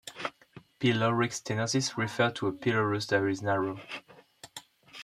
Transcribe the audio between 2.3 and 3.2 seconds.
to a pylorus